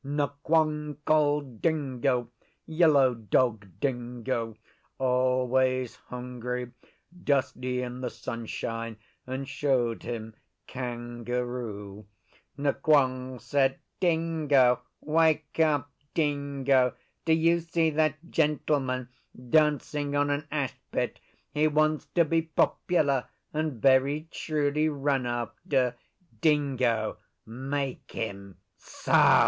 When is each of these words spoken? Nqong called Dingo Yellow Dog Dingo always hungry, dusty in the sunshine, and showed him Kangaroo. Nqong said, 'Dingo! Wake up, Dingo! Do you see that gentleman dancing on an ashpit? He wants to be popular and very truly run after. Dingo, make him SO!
Nqong 0.03 0.97
called 1.05 1.61
Dingo 1.61 2.31
Yellow 2.65 3.13
Dog 3.13 3.67
Dingo 3.79 4.55
always 4.97 5.97
hungry, 6.07 6.71
dusty 7.23 7.83
in 7.83 8.01
the 8.01 8.09
sunshine, 8.09 8.97
and 9.27 9.47
showed 9.47 10.01
him 10.01 10.33
Kangaroo. 10.65 12.07
Nqong 12.57 13.39
said, 13.39 13.77
'Dingo! 13.99 14.79
Wake 15.01 15.59
up, 15.59 15.91
Dingo! 16.15 16.95
Do 17.23 17.33
you 17.33 17.59
see 17.59 17.91
that 17.91 18.15
gentleman 18.27 19.07
dancing 19.51 20.15
on 20.15 20.31
an 20.31 20.47
ashpit? 20.51 21.19
He 21.53 21.67
wants 21.67 22.07
to 22.15 22.25
be 22.25 22.41
popular 22.41 23.27
and 23.53 23.79
very 23.79 24.27
truly 24.31 24.89
run 24.89 25.27
after. 25.27 25.95
Dingo, 26.41 27.17
make 27.45 28.11
him 28.13 28.57
SO! 28.77 29.13